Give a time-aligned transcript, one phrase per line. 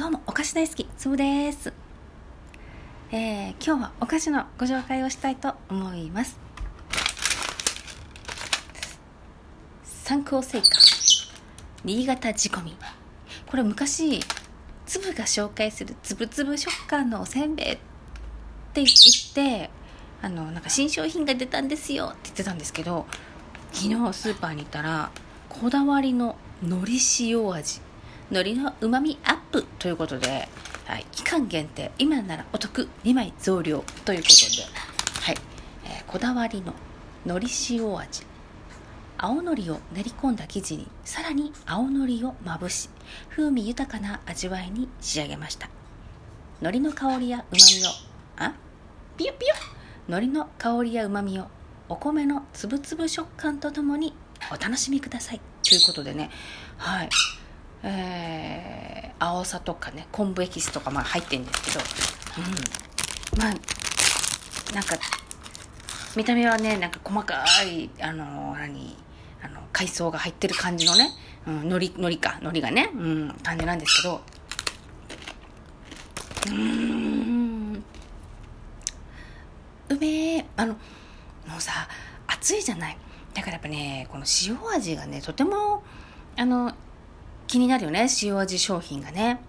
[0.00, 1.74] どうも、お菓子大好き、つぶです。
[3.12, 6.40] えー、今日はお菓子のご紹介をしたいと思います。
[9.84, 10.66] 参考成果、
[11.84, 12.76] 新潟仕込み。
[13.46, 14.20] これ昔、
[14.86, 17.76] 粒が紹介するつぶつぶ食感のおせんべいっ
[18.72, 19.68] て言って、
[20.22, 23.04] あの、なんか新商品が出たんですよって言ってたんですけど、
[23.74, 25.10] 昨日スーパーに行ったら、
[25.50, 27.82] こだわりの海苔塩味
[28.30, 30.48] 海苔のうまみアップということで、
[30.86, 34.62] はい、期間限定今ならお得2枚増量ということで、
[35.22, 35.36] はい
[35.84, 36.72] えー、こだわりの
[37.26, 38.24] 海苔塩味
[39.18, 42.88] 青海苔を練り込んだ生地にさらに青海苔をまぶし
[43.30, 45.68] 風味豊かな味わいに仕上げました。
[46.60, 47.90] 海苔の香りやうまみを
[48.36, 48.54] あ？
[49.16, 49.54] ピヨピヨ？
[50.08, 51.46] 海苔の香りやうまみを
[51.88, 54.14] お米のつぶつぶ食感とともに
[54.50, 55.40] お楽しみください。
[55.68, 56.30] ということでね
[56.78, 57.08] はい
[57.82, 57.90] えー、
[59.20, 61.80] 青さとかね昆布エキスとかまあ入ってるんですけど、
[63.36, 64.96] うん、まあなんか
[66.16, 68.96] 見た目はねなんか細かいあの何
[69.42, 71.10] あの海藻が入ってる感じのね、
[71.46, 74.20] うん、海苔海苔か海苔がね、うん、感じなんですけど。
[76.48, 77.84] うん。
[79.90, 80.78] うめえあのも
[81.58, 81.72] うさ
[82.26, 82.96] 暑いじゃない。
[83.34, 85.82] だからやっぱねこの塩味がねとても
[86.36, 86.72] あの
[87.50, 89.40] 気になるよね塩味商品がね。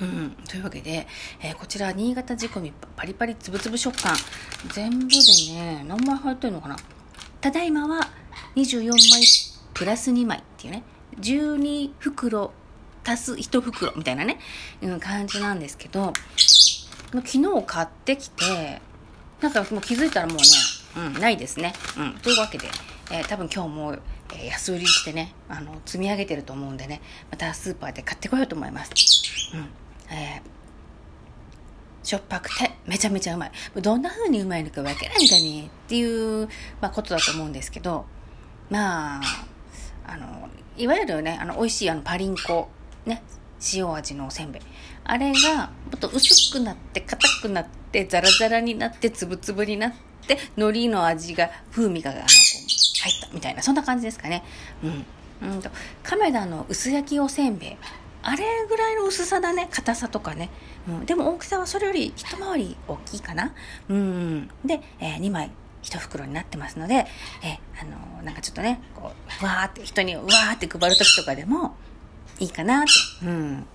[0.00, 1.06] うん、というわけで、
[1.42, 4.14] えー、こちら新潟仕込みパリパリつぶつぶ食感。
[4.72, 5.16] 全部で
[5.54, 6.76] ね何枚入ってるのかな。
[7.42, 8.08] ただいまは
[8.56, 9.22] 24枚
[9.74, 10.84] プラス2枚っていうね
[11.20, 12.50] 12袋
[13.04, 14.38] 足す1袋みたいなね、
[14.80, 16.12] うん、感じなんですけど
[17.12, 18.80] 昨日買ってきて
[19.42, 20.42] なんかもう気づいたらもうね、
[21.14, 22.68] うん、ないですね、うん、というわけで、
[23.12, 23.96] えー、多分今日も
[24.34, 28.90] え安売りしてねあの積み上げてると思うんでねまたスーパーで買ってこようと思います、
[29.54, 29.68] うん。
[30.16, 33.52] えー、しょっぱくてめちゃめちゃうまい。
[33.76, 36.48] どんな風にうまいのかわけないんだねっていう、
[36.80, 38.06] まあ、ことだと思うんですけど
[38.70, 39.22] まあ
[40.06, 40.48] あの
[40.78, 42.68] いわゆるねあの美味しいあのパリンコ
[43.04, 43.22] ね
[43.74, 44.62] 塩味のおせんべい。
[45.04, 49.92] あれがもっと薄くなって硬くなってザラザラになってつぶつぶになっ
[50.26, 52.20] て海苔の味が風味があの
[53.02, 54.44] 入ったみたいな、そんな感じですかね。
[54.82, 55.50] うん。
[55.54, 55.70] うんと、
[56.04, 57.76] 亀田の薄焼きおせんべい。
[58.22, 60.50] あれぐらいの薄さだね、硬さとかね。
[60.88, 63.52] うん、でも大きさはそれより一回り大きいかな。
[63.88, 64.48] うん。
[64.64, 65.50] で、えー、2枚
[65.82, 69.12] 一袋になってますので、えー、あのー、なんかちょっとね、こ
[69.42, 71.74] う、わーって人にわーって配る時とかでも
[72.38, 72.84] いいかなっ
[73.20, 73.26] て。
[73.26, 73.66] うん。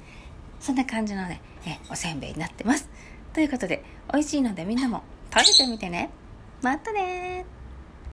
[0.61, 2.89] そんな感じのね、え、おせんべいになってます。
[3.33, 3.83] ということで、
[4.13, 6.09] 美味しいのでみんなも食べてみてね。
[6.61, 7.45] またね